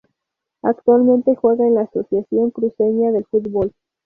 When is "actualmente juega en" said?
0.63-1.75